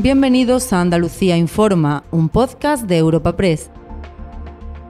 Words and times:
Bienvenidos 0.00 0.72
a 0.72 0.80
Andalucía 0.80 1.36
Informa, 1.36 2.04
un 2.12 2.28
podcast 2.28 2.84
de 2.84 2.98
Europa 2.98 3.36
Press. 3.36 3.68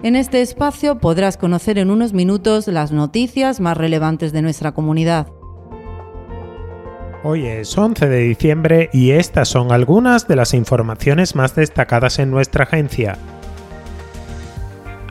En 0.02 0.16
este 0.16 0.42
espacio 0.42 0.98
podrás 0.98 1.38
conocer 1.38 1.78
en 1.78 1.90
unos 1.90 2.12
minutos 2.12 2.68
las 2.68 2.92
noticias 2.92 3.58
más 3.58 3.78
relevantes 3.78 4.34
de 4.34 4.42
nuestra 4.42 4.72
comunidad. 4.72 5.28
Hoy 7.24 7.46
es 7.46 7.78
11 7.78 8.06
de 8.06 8.18
diciembre 8.18 8.90
y 8.92 9.12
estas 9.12 9.48
son 9.48 9.72
algunas 9.72 10.28
de 10.28 10.36
las 10.36 10.52
informaciones 10.52 11.34
más 11.34 11.54
destacadas 11.54 12.18
en 12.18 12.30
nuestra 12.30 12.64
agencia. 12.64 13.16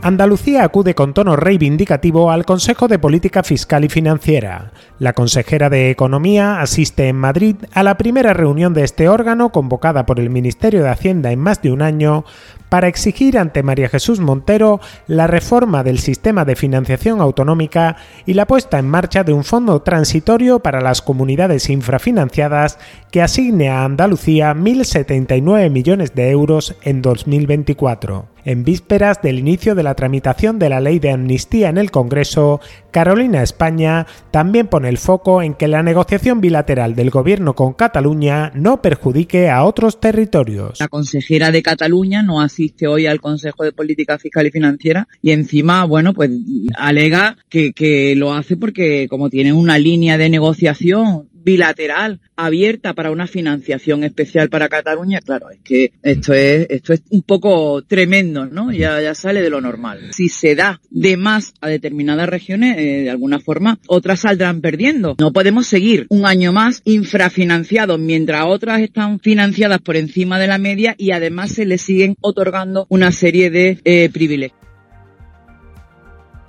Andalucía 0.08 0.64
acude 0.64 0.96
con 0.96 1.14
tono 1.14 1.36
reivindicativo 1.36 2.32
al 2.32 2.46
Consejo 2.46 2.88
de 2.88 2.98
Política 2.98 3.44
Fiscal 3.44 3.84
y 3.84 3.90
Financiera. 3.90 4.72
La 5.00 5.12
consejera 5.12 5.70
de 5.70 5.92
Economía 5.92 6.62
asiste 6.62 7.10
en 7.10 7.18
Madrid 7.18 7.58
a 7.74 7.84
la 7.84 7.98
primera 7.98 8.32
reunión 8.32 8.74
de 8.74 8.86
este 8.86 9.10
órgano 9.10 9.52
convocada 9.52 10.06
por 10.06 10.22
el 10.22 10.30
Ministerio 10.30 10.82
de 10.82 10.92
Hacienda 10.92 11.34
en 11.34 11.40
más 11.40 11.62
de 11.62 11.74
un 11.74 11.82
año 11.82 12.24
para 12.70 12.88
exigir 12.88 13.38
ante 13.38 13.64
María 13.64 13.90
Jesús 13.90 14.22
Montero 14.22 14.80
la 15.08 15.28
reforma 15.28 15.84
del 15.84 16.00
sistema 16.00 16.46
de 16.46 16.56
financiación 16.56 17.20
autonómica 17.20 17.98
y 18.26 18.34
la 18.34 18.48
puesta 18.48 18.80
en 18.80 18.88
marcha 18.88 19.26
de 19.26 19.34
un 19.34 19.44
fondo 19.44 19.82
transitorio 19.82 20.60
para 20.60 20.80
las 20.80 21.02
comunidades 21.02 21.70
infrafinanciadas 21.70 22.80
que 23.12 23.22
asigne 23.22 23.68
a 23.68 23.84
Andalucía 23.84 24.54
1.079 24.54 25.70
millones 25.70 26.16
de 26.16 26.30
euros 26.30 26.78
en 26.84 27.02
2024. 27.02 28.37
En 28.48 28.64
vísperas 28.64 29.22
del 29.22 29.40
inicio 29.40 29.76
de 29.76 29.84
la 29.84 29.94
tramitación 29.94 30.58
de 30.58 30.70
la 30.70 30.80
ley 30.80 31.00
de 31.00 31.12
amnistía 31.12 31.68
en 31.68 31.78
el 31.78 31.92
Congreso, 31.92 32.62
Carolina 32.92 33.44
España 33.44 34.08
también 34.32 34.68
pone 34.68 34.88
el 34.88 34.98
foco 34.98 35.42
en 35.42 35.54
que 35.54 35.68
la 35.68 35.84
negociación 35.84 36.40
bilateral 36.40 36.96
del 36.96 37.10
gobierno 37.10 37.56
con 37.56 37.74
Cataluña 37.74 38.54
no 38.56 38.82
perjudique 38.82 39.50
a 39.50 39.66
otros 39.66 40.00
territorios. 40.00 40.80
La 40.80 40.88
consejera 40.88 41.52
de 41.52 41.62
Cataluña 41.62 42.24
no 42.24 42.40
asiste 42.40 42.88
hoy 42.88 43.06
al 43.06 43.20
Consejo 43.20 43.66
de 43.66 43.74
Política 43.74 44.18
Fiscal 44.18 44.48
y 44.48 44.52
Financiera 44.52 45.10
y 45.22 45.32
encima, 45.32 45.84
bueno, 45.84 46.14
pues 46.14 46.32
alega 46.78 47.36
que, 47.50 47.74
que 47.74 48.16
lo 48.16 48.34
hace 48.34 48.56
porque 48.56 49.08
como 49.10 49.30
tiene 49.30 49.52
una 49.52 49.78
línea 49.78 50.18
de 50.18 50.30
negociación 50.30 51.28
bilateral 51.48 52.20
abierta 52.36 52.94
para 52.94 53.10
una 53.10 53.26
financiación 53.26 54.04
especial 54.04 54.50
para 54.50 54.68
Cataluña, 54.68 55.22
claro, 55.22 55.50
es 55.50 55.60
que 55.64 55.94
esto 56.04 56.34
es, 56.34 56.68
esto 56.70 56.92
es 56.92 57.02
un 57.10 57.22
poco 57.22 57.82
tremendo, 57.84 58.46
¿no? 58.46 58.74
Ya, 58.74 59.02
ya 59.02 59.16
sale 59.16 59.42
de 59.42 59.50
lo 59.50 59.62
normal. 59.62 60.10
Si 60.12 60.28
se 60.28 60.56
da 60.56 60.82
de 60.90 61.16
más 61.16 61.54
a 61.62 61.70
determinadas 61.70 62.28
regiones, 62.28 62.78
eh, 62.78 63.04
de 63.04 63.10
alguna 63.10 63.40
forma, 63.40 63.80
otras 63.88 64.20
saldrán 64.20 64.60
perdiendo. 64.60 65.16
No 65.20 65.32
podemos 65.32 65.68
seguir 65.68 66.06
un 66.10 66.26
año 66.26 66.52
más 66.52 66.82
infrafinanciados 66.84 67.98
mientras 67.98 68.44
otras 68.46 68.82
están 68.82 69.22
financiadas 69.22 69.80
por 69.80 69.96
encima 69.96 70.40
de 70.40 70.48
la 70.48 70.58
media 70.58 70.96
y 70.98 71.12
además 71.12 71.54
se 71.54 71.66
les 71.66 71.82
siguen 71.82 72.18
otorgando 72.20 72.88
una 72.90 73.14
serie 73.14 73.50
de 73.50 73.80
eh, 73.86 74.10
privilegios. 74.12 74.57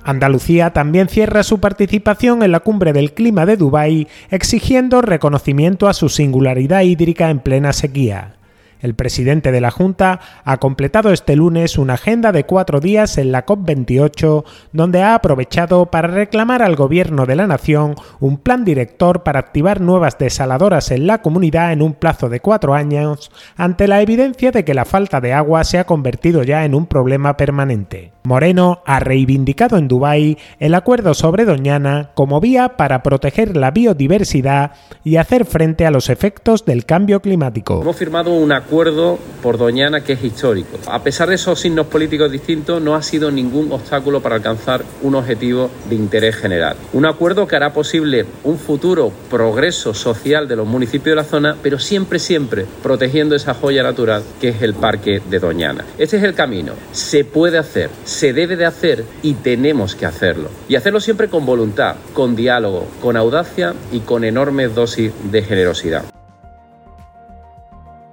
Andalucía 0.09 0.71
también 0.71 1.07
cierra 1.07 1.43
su 1.43 1.61
participación 1.61 2.43
en 2.43 2.51
la 2.51 2.61
cumbre 2.61 2.95
del 2.95 3.13
clima 3.13 3.45
de 3.45 3.59
Dubái 3.59 4.09
exigiendo 4.31 5.03
reconocimiento 5.03 5.87
a 5.87 5.93
su 5.93 6.09
singularidad 6.09 6.81
hídrica 6.81 7.29
en 7.29 7.41
plena 7.41 7.75
sequía. 7.75 8.37
El 8.81 8.95
presidente 8.95 9.53
de 9.53 9.61
la 9.61 9.71
Junta 9.71 10.21
ha 10.45 10.57
completado 10.57 11.13
este 11.13 11.37
lunes 11.37 11.77
una 11.77 11.95
agenda 11.95 12.33
de 12.33 12.45
cuatro 12.45 12.81
días 12.81 13.19
en 13.19 13.33
la 13.33 13.45
COP28, 13.45 14.45
donde 14.73 15.03
ha 15.03 15.15
aprovechado 15.15 15.85
para 15.87 16.09
reclamar 16.09 16.63
al 16.63 16.75
gobierno 16.75 17.27
de 17.27 17.37
la 17.37 17.47
nación 17.47 17.95
un 18.19 18.39
plan 18.39 18.65
director 18.65 19.25
para 19.25 19.41
activar 19.41 19.83
nuevas 19.83 20.17
desaladoras 20.17 20.91
en 20.91 21.07
la 21.07 21.21
comunidad 21.21 21.73
en 21.73 21.83
un 21.83 21.93
plazo 21.93 22.31
de 22.31 22.41
cuatro 22.41 22.73
años, 22.73 23.31
ante 23.57 23.87
la 23.87 24.01
evidencia 24.01 24.53
de 24.53 24.65
que 24.65 24.73
la 24.73 24.87
falta 24.87 25.21
de 25.21 25.35
agua 25.35 25.65
se 25.65 25.79
ha 25.79 25.85
convertido 25.85 26.45
ya 26.45 26.65
en 26.65 26.75
un 26.75 26.87
problema 26.87 27.37
permanente. 27.37 28.13
Moreno 28.29 28.83
ha 28.85 29.01
reivindicado 29.01 29.79
en 29.79 29.89
Dubái 29.89 30.37
el 30.61 30.75
acuerdo 30.75 31.15
sobre 31.15 31.47
Doñana 31.47 32.11
como 32.13 32.43
vía 32.43 32.77
para 32.77 33.03
proteger 33.03 33.57
la 33.57 33.71
biodiversidad 33.71 34.73
y 35.03 35.17
hacer 35.17 35.47
frente 35.47 35.87
a 35.87 35.91
los 35.91 36.11
efectos 36.11 36.67
del 36.67 36.85
cambio 36.85 37.21
climático. 37.21 37.81
Hemos 37.81 37.97
firmado 37.97 38.35
un 38.35 38.53
acuerdo 38.53 39.19
por 39.43 39.57
Doñana 39.57 40.03
que 40.03 40.13
es 40.13 40.23
histórico. 40.23 40.77
A 40.91 41.03
pesar 41.03 41.31
de 41.31 41.37
esos 41.37 41.59
signos 41.59 41.87
políticos 41.87 42.31
distintos, 42.31 42.83
no 42.83 42.95
ha 42.95 43.03
sido 43.03 43.31
ningún 43.31 43.73
obstáculo 43.73 44.21
para 44.21 44.37
alcanzar 44.37 44.85
un 45.01 45.15
objetivo 45.15 45.71
de 45.89 45.95
interés 45.95 46.37
general. 46.37 46.77
Un 46.93 47.07
acuerdo 47.07 47.47
que 47.47 47.57
hará 47.57 47.73
posible 47.73 48.27
un 48.45 48.59
futuro 48.59 49.11
progreso 49.31 49.95
social 49.95 50.47
de 50.47 50.57
los 50.57 50.67
municipios 50.67 51.13
de 51.13 51.23
la 51.23 51.25
zona, 51.25 51.57
pero 51.63 51.79
siempre, 51.79 52.19
siempre 52.19 52.67
protegiendo 52.83 53.35
esa 53.35 53.55
joya 53.55 53.83
natural 53.83 54.23
que 54.39 54.51
es 54.51 54.61
el 54.61 54.75
Parque 54.75 55.23
de 55.31 55.39
Doñana. 55.39 55.87
Este 55.97 56.19
es 56.19 56.25
el 56.25 56.35
camino. 56.35 56.75
Se 56.93 57.25
puede 57.25 57.57
hacer 57.57 57.89
se 58.19 58.33
debe 58.33 58.57
de 58.57 58.67
hacer 58.67 59.05
y 59.23 59.35
tenemos 59.35 59.95
que 59.95 60.05
hacerlo. 60.05 60.51
Y 60.69 60.75
hacerlo 60.75 60.99
siempre 60.99 61.29
con 61.29 61.47
voluntad, 61.47 61.95
con 62.15 62.35
diálogo, 62.35 62.89
con 63.01 63.17
audacia 63.17 63.75
y 63.93 64.01
con 64.01 64.25
enormes 64.25 64.75
dosis 64.75 65.13
de 65.31 65.43
generosidad. 65.43 66.03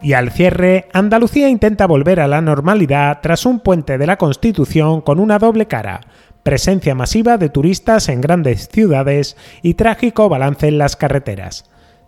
Y 0.03 0.13
al 0.13 0.29
cierre, 0.29 0.87
Andalucía 0.93 1.49
intenta 1.49 1.87
volver 1.87 2.19
a 2.19 2.27
la 2.27 2.39
normalidad 2.39 3.17
tras 3.23 3.47
un 3.47 3.59
puente 3.59 3.97
de 3.97 4.05
la 4.05 4.17
Constitución 4.17 5.01
con 5.01 5.19
una 5.19 5.39
doble 5.39 5.65
cara, 5.65 6.01
presencia 6.43 6.93
masiva 6.93 7.39
de 7.39 7.49
turistas 7.49 8.07
en 8.07 8.21
grandes 8.21 8.69
ciudades 8.71 9.35
y 9.63 9.73
trágico 9.73 10.29
balance 10.29 10.67
en 10.67 10.77
las 10.77 10.95
carreteras. 10.95 11.65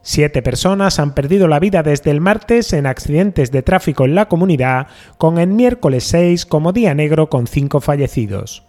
Siete 0.10 0.42
personas 0.42 1.00
han 1.00 1.14
perdido 1.14 1.50
la 1.50 1.60
vida 1.60 1.84
desde 1.84 2.12
el 2.12 2.22
martes 2.22 2.72
en 2.72 2.86
accidentes 2.86 3.52
de 3.52 3.62
tráfico 3.62 4.06
en 4.06 4.16
la 4.16 4.30
comunidad, 4.30 4.88
con 5.18 5.38
el 5.38 5.50
miércoles 5.50 6.06
6 6.06 6.46
como 6.46 6.72
día 6.72 6.96
negro 6.96 7.30
con 7.30 7.46
cinco 7.46 7.82
fallecidos. 7.82 8.64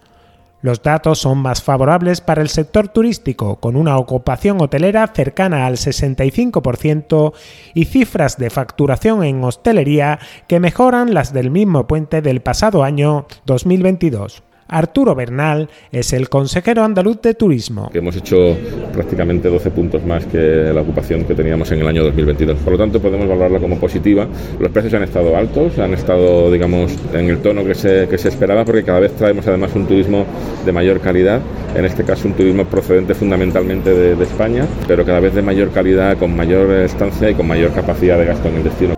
Los 0.62 0.82
datos 0.82 1.20
son 1.20 1.38
más 1.38 1.62
favorables 1.62 2.20
para 2.20 2.42
el 2.42 2.48
sector 2.48 2.88
turístico, 2.88 3.60
con 3.60 3.76
una 3.76 3.98
ocupación 3.98 4.60
hotelera 4.60 5.06
cercana 5.14 5.68
al 5.68 5.76
65% 5.76 7.32
y 7.72 7.84
cifras 7.84 8.36
de 8.36 8.50
facturación 8.50 9.22
en 9.22 9.44
hostelería 9.44 10.18
que 10.48 10.58
mejoran 10.58 11.14
las 11.14 11.32
del 11.32 11.52
mismo 11.52 11.86
puente 11.86 12.20
del 12.20 12.40
pasado 12.40 12.82
año 12.82 13.28
2022. 13.46 14.42
Arturo 14.68 15.14
Bernal 15.14 15.68
es 15.90 16.12
el 16.12 16.28
consejero 16.28 16.84
andaluz 16.84 17.20
de 17.22 17.34
turismo. 17.34 17.90
hemos 17.94 18.16
hecho 18.16 18.56
prácticamente 18.92 19.48
12 19.48 19.70
puntos 19.70 20.04
más 20.04 20.26
que 20.26 20.70
la 20.72 20.82
ocupación 20.82 21.24
que 21.24 21.34
teníamos 21.34 21.70
en 21.72 21.80
el 21.80 21.88
año 21.88 22.04
2022. 22.04 22.58
Por 22.58 22.74
lo 22.74 22.78
tanto, 22.78 23.00
podemos 23.00 23.26
valorarla 23.26 23.58
como 23.58 23.78
positiva. 23.78 24.26
Los 24.60 24.70
precios 24.70 24.94
han 24.94 25.02
estado 25.02 25.36
altos, 25.36 25.78
han 25.78 25.94
estado, 25.94 26.50
digamos, 26.50 26.94
en 27.12 27.28
el 27.28 27.38
tono 27.38 27.64
que 27.64 27.74
se, 27.74 28.06
que 28.08 28.18
se 28.18 28.28
esperaba, 28.28 28.64
porque 28.64 28.84
cada 28.84 29.00
vez 29.00 29.12
traemos 29.16 29.46
además 29.46 29.74
un 29.74 29.86
turismo 29.86 30.26
de 30.64 30.72
mayor 30.72 31.00
calidad. 31.00 31.40
En 31.74 31.84
este 31.84 32.04
caso, 32.04 32.28
un 32.28 32.34
turismo 32.34 32.64
procedente 32.64 33.14
fundamentalmente 33.14 33.90
de, 33.90 34.16
de 34.16 34.24
España, 34.24 34.66
pero 34.86 35.04
cada 35.04 35.20
vez 35.20 35.34
de 35.34 35.42
mayor 35.42 35.70
calidad, 35.70 36.18
con 36.18 36.36
mayor 36.36 36.70
estancia 36.72 37.30
y 37.30 37.34
con 37.34 37.46
mayor 37.46 37.72
capacidad 37.72 38.18
de 38.18 38.24
gasto 38.24 38.48
en 38.48 38.56
el 38.56 38.64
destino. 38.64 38.97